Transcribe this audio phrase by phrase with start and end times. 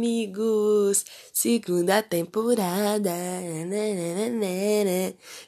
[0.00, 1.04] amigos!
[1.30, 3.12] Segunda temporada.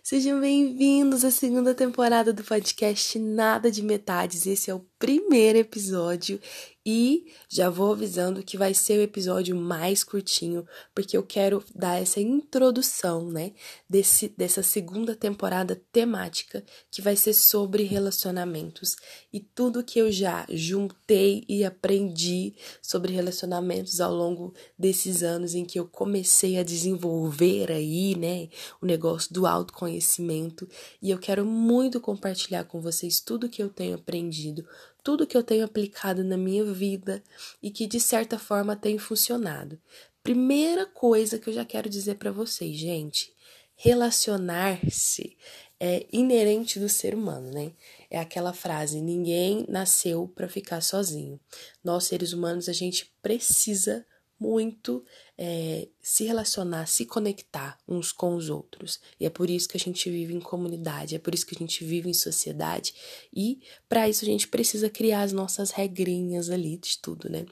[0.03, 4.47] Sejam bem-vindos à segunda temporada do podcast Nada de Metades.
[4.47, 6.39] Esse é o primeiro episódio
[6.85, 12.01] e já vou avisando que vai ser o episódio mais curtinho, porque eu quero dar
[12.01, 13.53] essa introdução, né,
[13.89, 18.97] desse, dessa segunda temporada temática que vai ser sobre relacionamentos.
[19.33, 25.65] E tudo que eu já juntei e aprendi sobre relacionamentos ao longo desses anos em
[25.65, 28.49] que eu comecei a desenvolver aí, né,
[28.81, 30.69] o negócio do autoconhecimento.
[31.01, 34.67] E eu quero muito compartilhar com vocês tudo que eu tenho aprendido
[35.03, 37.23] tudo que eu tenho aplicado na minha vida
[37.63, 39.81] e que de certa forma tem funcionado.
[40.23, 43.35] Primeira coisa que eu já quero dizer para vocês, gente,
[43.75, 45.37] relacionar-se
[45.81, 47.73] é inerente do ser humano, né?
[48.09, 51.41] É aquela frase: ninguém nasceu para ficar sozinho.
[51.83, 54.07] Nós seres humanos a gente precisa
[54.43, 55.05] muito
[55.39, 59.01] é, se relacionar, se conectar uns com os outros.
[59.21, 61.59] E é por isso que a gente vive em comunidade, é por isso que a
[61.59, 62.93] gente vive em sociedade.
[63.33, 67.47] E para isso a gente precisa criar as nossas regrinhas ali de tudo, né?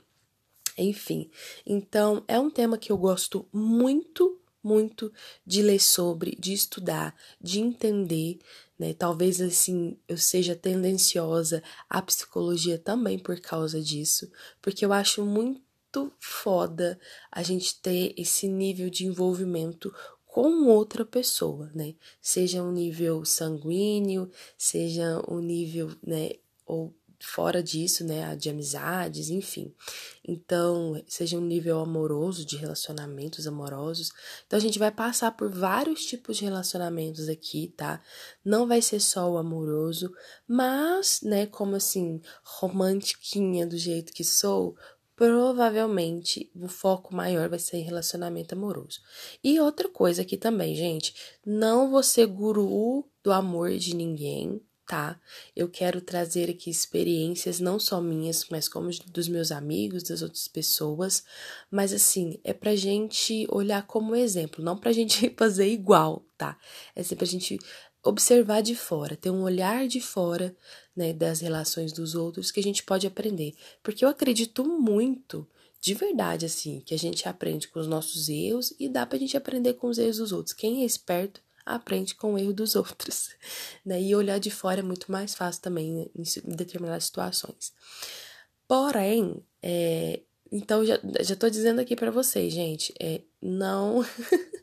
[0.76, 1.30] Enfim,
[1.64, 5.12] então é um tema que eu gosto muito, muito
[5.46, 8.38] de ler sobre, de estudar, de entender,
[8.78, 8.94] né?
[8.94, 14.30] Talvez assim eu seja tendenciosa à psicologia também por causa disso,
[14.60, 16.98] porque eu acho muito muito foda
[17.30, 19.92] a gente ter esse nível de envolvimento
[20.24, 21.94] com outra pessoa, né?
[22.20, 26.30] Seja um nível sanguíneo, seja um nível, né,
[26.64, 29.74] ou fora disso, né, de amizades, enfim.
[30.26, 34.10] Então, seja um nível amoroso, de relacionamentos amorosos.
[34.46, 38.00] Então, a gente vai passar por vários tipos de relacionamentos aqui, tá?
[38.42, 40.10] Não vai ser só o amoroso,
[40.48, 44.76] mas, né, como assim, romantiquinha do jeito que sou,
[45.20, 49.02] provavelmente o foco maior vai ser em relacionamento amoroso.
[49.44, 51.14] E outra coisa aqui também, gente,
[51.44, 55.20] não vou ser guru do amor de ninguém, tá?
[55.54, 60.48] Eu quero trazer aqui experiências não só minhas, mas como dos meus amigos, das outras
[60.48, 61.22] pessoas,
[61.70, 66.56] mas assim, é pra gente olhar como exemplo, não pra gente fazer igual, tá?
[66.96, 67.58] É sempre pra gente
[68.02, 70.56] observar de fora, ter um olhar de fora
[70.96, 73.54] né, das relações dos outros que a gente pode aprender.
[73.82, 75.46] Porque eu acredito muito,
[75.80, 79.36] de verdade, assim, que a gente aprende com os nossos erros e dá pra gente
[79.36, 80.54] aprender com os erros dos outros.
[80.54, 83.30] Quem é esperto aprende com o erro dos outros.
[83.84, 84.02] Né?
[84.02, 87.72] E olhar de fora é muito mais fácil também em determinadas situações.
[88.66, 94.04] Porém, é, então já, já dizendo aqui para vocês, gente, é, não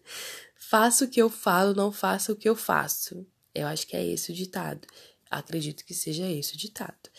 [0.70, 3.26] faça o que eu falo, não faça o que eu faço.
[3.56, 4.86] Eu acho que é esse o ditado.
[5.30, 7.10] Acredito que seja esse o ditado.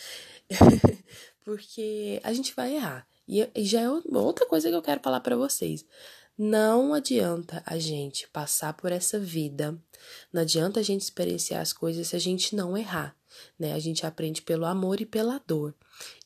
[1.44, 3.09] Porque a gente vai errar.
[3.26, 5.84] E já é outra coisa que eu quero falar para vocês.
[6.36, 9.76] Não adianta a gente passar por essa vida,
[10.32, 13.16] não adianta a gente experienciar as coisas se a gente não errar,
[13.59, 13.72] né?
[13.72, 15.75] A gente aprende pelo amor e pela dor.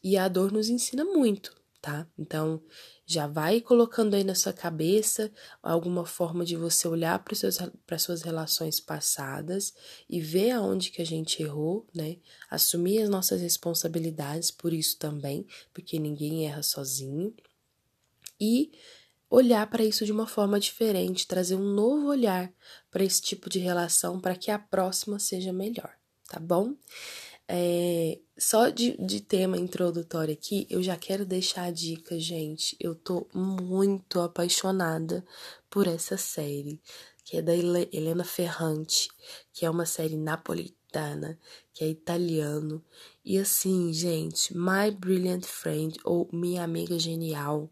[0.03, 2.07] E a dor nos ensina muito, tá?
[2.19, 2.63] Então,
[3.05, 5.31] já vai colocando aí na sua cabeça
[5.63, 7.35] alguma forma de você olhar para
[7.97, 9.75] as suas relações passadas
[10.09, 12.19] e ver aonde que a gente errou, né?
[12.51, 17.35] Assumir as nossas responsabilidades por isso também, porque ninguém erra sozinho.
[18.41, 18.73] E
[19.29, 22.53] olhar para isso de uma forma diferente, trazer um novo olhar
[22.91, 25.93] para esse tipo de relação para que a próxima seja melhor,
[26.29, 26.75] tá bom?
[27.55, 32.75] É, só de, de tema introdutório aqui, eu já quero deixar a dica, gente.
[32.81, 35.23] Eu tô muito apaixonada
[35.69, 36.81] por essa série,
[37.23, 39.11] que é da Helena Ferrante,
[39.53, 41.39] que é uma série napolitana,
[41.75, 42.83] que é italiano.
[43.23, 47.71] E assim, gente, My Brilliant Friend, ou Minha Amiga Genial.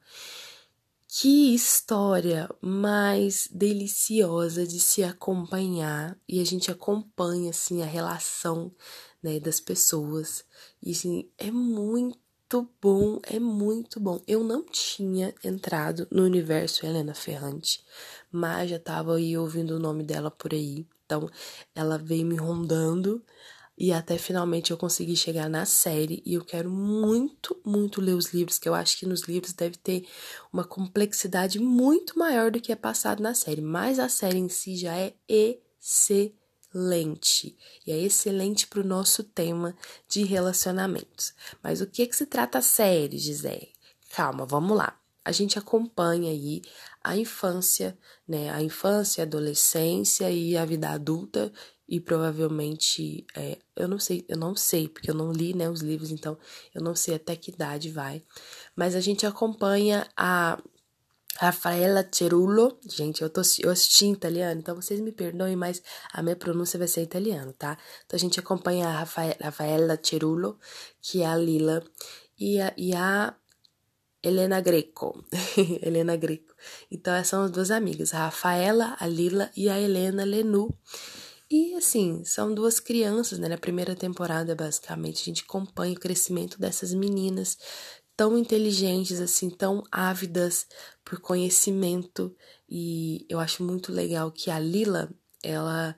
[1.09, 8.71] Que história mais deliciosa de se acompanhar e a gente acompanha assim a relação
[9.22, 10.44] né, das pessoas.
[10.82, 14.20] E assim, é muito bom, é muito bom.
[14.26, 17.84] Eu não tinha entrado no universo Helena Ferrante,
[18.31, 20.87] mas já tava aí ouvindo o nome dela por aí.
[21.06, 21.28] Então,
[21.75, 23.22] ela veio me rondando
[23.76, 28.26] e até finalmente eu consegui chegar na série e eu quero muito, muito ler os
[28.32, 30.06] livros, que eu acho que nos livros deve ter
[30.52, 34.76] uma complexidade muito maior do que é passado na série, mas a série em si
[34.76, 36.39] já é excelente
[36.72, 37.56] excelente
[37.87, 39.76] e é excelente para o nosso tema
[40.08, 41.34] de relacionamentos.
[41.62, 43.72] Mas o que, que se trata a série, Gisele?
[44.14, 44.96] Calma, vamos lá.
[45.25, 46.62] A gente acompanha aí
[47.02, 47.96] a infância,
[48.26, 48.50] né?
[48.50, 51.52] A infância, a adolescência e a vida adulta
[51.88, 55.81] e provavelmente é, eu não sei, eu não sei porque eu não li, né, os
[55.81, 56.38] livros, então
[56.73, 58.23] eu não sei até que idade vai.
[58.76, 60.62] Mas a gente acompanha a
[61.37, 62.79] Rafaela Cerullo.
[62.87, 65.82] Gente, eu, tô, eu assisti em italiano, então vocês me perdoem, mas
[66.12, 67.79] a minha pronúncia vai ser italiano, tá?
[68.05, 69.05] Então a gente acompanha a
[69.41, 70.59] Rafaela, Cerullo,
[71.00, 71.82] que é a Lila,
[72.38, 73.35] e a, e a
[74.23, 75.25] Helena Greco.
[75.82, 76.55] Helena Greco.
[76.91, 80.76] Então essas são as duas amigas, a Rafaela, a Lila e a Helena Lenu.
[81.50, 83.49] E assim, são duas crianças, né?
[83.49, 87.59] Na primeira temporada, basicamente, a gente acompanha o crescimento dessas meninas
[88.20, 90.67] tão inteligentes, assim, tão ávidas
[91.02, 92.37] por conhecimento.
[92.69, 95.11] E eu acho muito legal que a Lila,
[95.43, 95.96] ela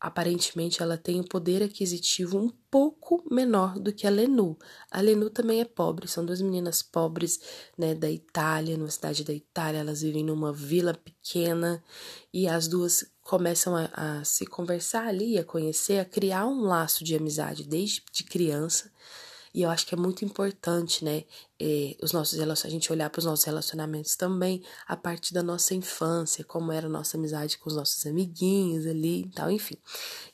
[0.00, 4.58] aparentemente ela tem um poder aquisitivo um pouco menor do que a Lenu.
[4.90, 7.38] A Lenu também é pobre, são duas meninas pobres,
[7.78, 11.80] né, da Itália, numa cidade da Itália, elas vivem numa vila pequena
[12.32, 17.04] e as duas começam a, a se conversar ali, a conhecer, a criar um laço
[17.04, 18.90] de amizade desde de criança.
[19.54, 21.22] E eu acho que é muito importante, né,
[21.60, 25.74] é, os nossos a gente olhar para os nossos relacionamentos também a partir da nossa
[25.74, 29.76] infância, como era a nossa amizade com os nossos amiguinhos ali e tal, enfim.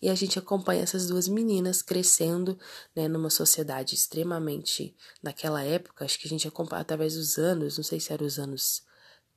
[0.00, 2.58] E a gente acompanha essas duas meninas crescendo,
[2.96, 7.84] né, numa sociedade extremamente, naquela época, acho que a gente acompanha através dos anos, não
[7.84, 8.82] sei se eram os anos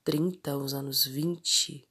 [0.06, 1.86] 30, os anos 20,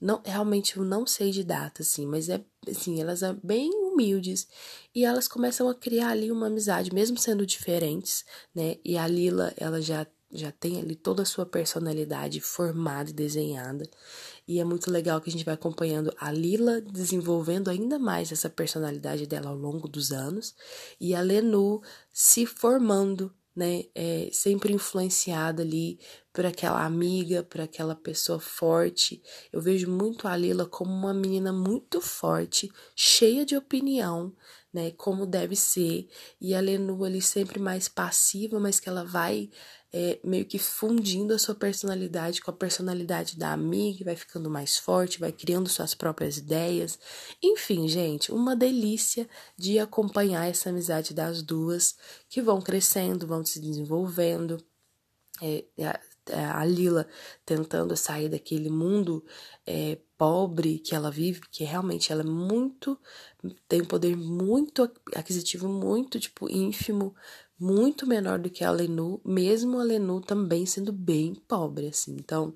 [0.00, 4.46] não, realmente eu não sei de data, assim, mas é assim, elas são bem humildes
[4.94, 8.24] e elas começam a criar ali uma amizade, mesmo sendo diferentes,
[8.54, 8.76] né?
[8.84, 13.88] E a Lila, ela já já tem ali toda a sua personalidade formada e desenhada.
[14.48, 18.50] E é muito legal que a gente vai acompanhando a Lila desenvolvendo ainda mais essa
[18.50, 20.54] personalidade dela ao longo dos anos
[21.00, 21.80] e a Lenu
[22.12, 25.98] se formando né, é, sempre influenciada ali
[26.32, 29.22] por aquela amiga, por aquela pessoa forte.
[29.52, 34.34] Eu vejo muito a Lila como uma menina muito forte, cheia de opinião,
[34.72, 36.08] né, como deve ser,
[36.40, 39.48] e a Lenu ali sempre mais passiva, mas que ela vai
[39.96, 44.76] é, meio que fundindo a sua personalidade com a personalidade da amiga, vai ficando mais
[44.76, 46.98] forte, vai criando suas próprias ideias.
[47.40, 51.96] Enfim, gente, uma delícia de acompanhar essa amizade das duas
[52.28, 54.60] que vão crescendo, vão se desenvolvendo.
[55.40, 57.06] É, é, a Lila
[57.46, 59.24] tentando sair daquele mundo
[59.64, 62.98] é, pobre que ela vive, que realmente ela é muito
[63.68, 67.14] tem um poder muito aquisitivo muito tipo ínfimo
[67.58, 72.16] muito menor do que a Lenu, mesmo a Lenu também sendo bem pobre, assim.
[72.18, 72.52] Então,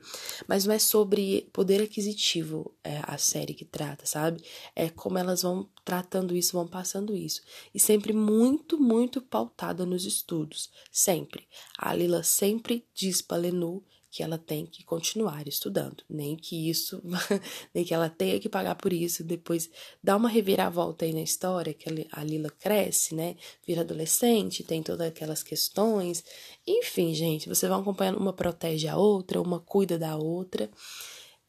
[0.47, 4.43] mas não é sobre poder aquisitivo é, a série que trata, sabe?
[4.75, 7.43] É como elas vão tratando isso, vão passando isso.
[7.73, 10.71] E sempre muito, muito pautada nos estudos.
[10.91, 11.47] Sempre.
[11.79, 17.03] A Lila sempre diz pra Lenu que ela tem que continuar estudando, nem que isso,
[17.75, 19.71] nem que ela tenha que pagar por isso, depois
[20.03, 25.09] dá uma reviravolta aí na história, que a Lila cresce, né, vira adolescente, tem todas
[25.09, 26.25] aquelas questões,
[26.67, 30.71] enfim, gente, você vai acompanhando, uma protege a outra, uma cuida da outra,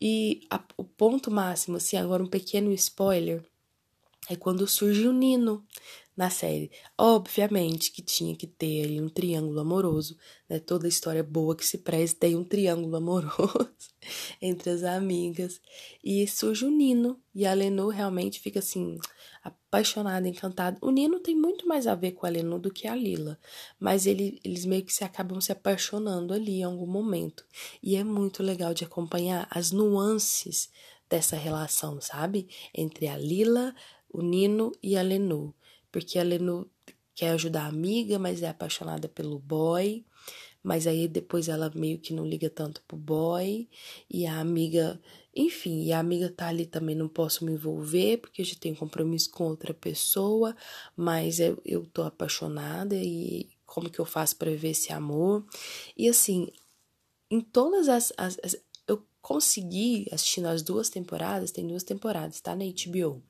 [0.02, 3.44] e a, o ponto máximo, assim, agora um pequeno spoiler,
[4.30, 5.66] é quando surge o Nino,
[6.20, 6.70] na série.
[6.98, 10.18] Obviamente que tinha que ter ali um triângulo amoroso,
[10.50, 10.60] né?
[10.60, 13.70] Toda história boa que se preze tem um triângulo amoroso
[14.42, 15.62] entre as amigas.
[16.04, 18.98] E surge o Nino, e a Lenu realmente fica assim,
[19.42, 20.78] apaixonada, encantada.
[20.82, 23.40] O Nino tem muito mais a ver com a Lenu do que a Lila,
[23.80, 27.46] mas ele, eles meio que se acabam se apaixonando ali em algum momento.
[27.82, 30.70] E é muito legal de acompanhar as nuances
[31.10, 32.50] dessa relação, sabe?
[32.76, 33.74] Entre a Lila,
[34.12, 35.54] o Nino e a Lenu
[35.92, 36.70] porque a Lenu
[37.16, 40.06] quer ajudar a amiga, mas é apaixonada pelo boy.
[40.62, 43.68] Mas aí depois ela meio que não liga tanto pro boy.
[44.10, 45.00] E a amiga,
[45.36, 48.76] enfim, e a amiga tá ali também, não posso me envolver, porque eu já tenho
[48.76, 50.56] compromisso com outra pessoa,
[50.96, 55.46] mas eu, eu tô apaixonada e como que eu faço para viver esse amor?
[55.98, 56.50] E assim,
[57.32, 62.56] em todas as, as, as eu consegui assistindo as duas temporadas, tem duas temporadas, tá
[62.56, 63.24] na HBO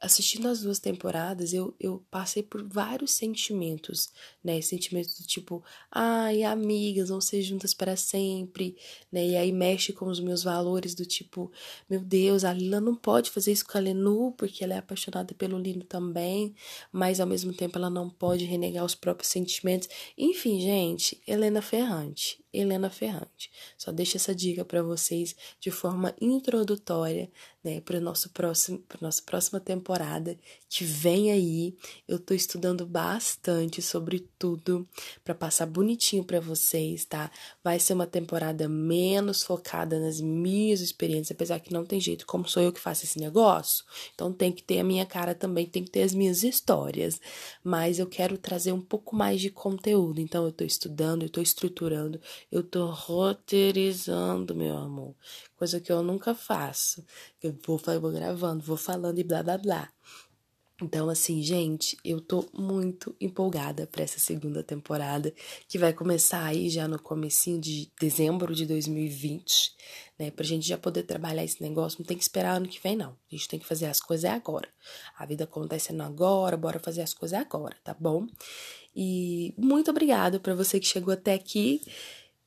[0.00, 4.10] assistindo as duas temporadas, eu, eu passei por vários sentimentos,
[4.44, 4.60] né?
[4.60, 8.76] Sentimentos do tipo, ai, amigas vão ser juntas para sempre,
[9.10, 9.26] né?
[9.26, 11.50] E aí mexe com os meus valores do tipo,
[11.88, 15.34] meu Deus, a Lila não pode fazer isso com a Lenu, porque ela é apaixonada
[15.34, 16.54] pelo Lino também,
[16.92, 19.88] mas ao mesmo tempo ela não pode renegar os próprios sentimentos.
[20.16, 22.44] Enfim, gente, Helena Ferrante.
[22.56, 23.50] Helena Ferrante.
[23.76, 27.30] Só deixo essa dica para vocês de forma introdutória,
[27.62, 31.76] né, para nosso próximo, para nossa próxima temporada que vem aí.
[32.06, 34.88] Eu tô estudando bastante sobre tudo
[35.24, 37.30] para passar bonitinho para vocês, tá?
[37.62, 42.48] Vai ser uma temporada menos focada nas minhas experiências, apesar que não tem jeito, como
[42.48, 43.84] sou eu que faço esse negócio,
[44.14, 47.20] então tem que ter a minha cara também, tem que ter as minhas histórias.
[47.64, 51.40] Mas eu quero trazer um pouco mais de conteúdo, então eu tô estudando, eu tô
[51.40, 55.14] estruturando, Eu tô roteirizando, meu amor.
[55.56, 57.04] Coisa que eu nunca faço.
[57.42, 59.92] Eu vou, vou gravando, vou falando e blá blá blá.
[60.80, 65.32] Então, assim, gente, eu tô muito empolgada para essa segunda temporada,
[65.66, 69.74] que vai começar aí já no comecinho de dezembro de 2020,
[70.18, 70.30] né?
[70.30, 73.12] Pra gente já poder trabalhar esse negócio, não tem que esperar ano que vem, não.
[73.12, 74.68] A gente tem que fazer as coisas agora.
[75.16, 78.26] A vida acontecendo agora, bora fazer as coisas agora, tá bom?
[78.94, 81.80] E muito obrigada para você que chegou até aqui.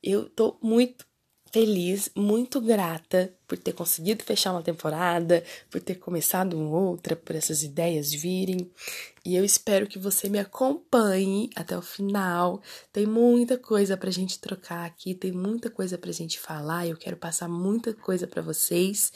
[0.02, 1.04] Eu tô muito
[1.52, 7.62] feliz, muito grata por ter conseguido fechar uma temporada, por ter começado outra, por essas
[7.62, 8.70] ideias virem.
[9.24, 12.62] E eu espero que você me acompanhe até o final.
[12.92, 16.86] Tem muita coisa pra gente trocar aqui, tem muita coisa pra gente falar.
[16.86, 19.12] Eu quero passar muita coisa para vocês.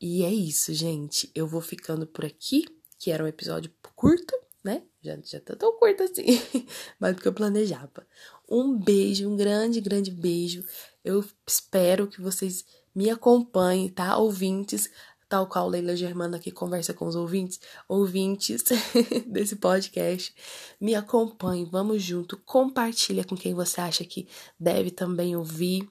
[0.00, 1.30] E é isso, gente.
[1.34, 2.64] Eu vou ficando por aqui,
[2.98, 4.82] que era um episódio curto, né?
[5.02, 6.40] Já, já tá tão curto assim,
[6.98, 8.06] mais do que eu planejava.
[8.48, 10.64] Um beijo, um grande, grande beijo.
[11.04, 14.16] Eu espero que vocês me acompanhem, tá?
[14.16, 14.90] Ouvintes,
[15.28, 18.64] tal qual Leila Germana que conversa com os ouvintes, ouvintes
[19.26, 20.34] desse podcast,
[20.80, 25.88] me acompanhe, vamos junto, compartilha com quem você acha que deve também ouvir.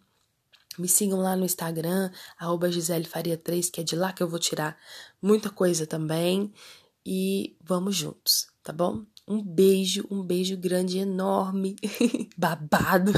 [0.77, 4.27] Me sigam lá no Instagram, arroba Gisele Faria 3, que é de lá que eu
[4.27, 4.77] vou tirar
[5.21, 6.53] muita coisa também.
[7.05, 9.05] E vamos juntos, tá bom?
[9.27, 11.75] Um beijo, um beijo grande, enorme,
[12.37, 13.11] babado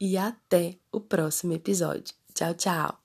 [0.00, 2.14] e até o próximo episódio.
[2.34, 2.98] Tchau, tchau!